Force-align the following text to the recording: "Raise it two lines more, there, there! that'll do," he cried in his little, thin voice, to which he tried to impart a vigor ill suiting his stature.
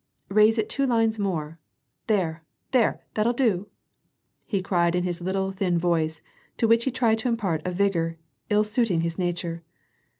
"Raise 0.29 0.57
it 0.57 0.67
two 0.67 0.87
lines 0.87 1.19
more, 1.19 1.59
there, 2.07 2.43
there! 2.71 3.03
that'll 3.13 3.33
do," 3.33 3.67
he 4.47 4.59
cried 4.59 4.95
in 4.95 5.03
his 5.03 5.21
little, 5.21 5.51
thin 5.51 5.77
voice, 5.77 6.23
to 6.57 6.67
which 6.67 6.85
he 6.85 6.89
tried 6.91 7.19
to 7.19 7.27
impart 7.27 7.61
a 7.65 7.71
vigor 7.71 8.17
ill 8.49 8.63
suiting 8.63 9.01
his 9.01 9.13
stature. 9.13 9.61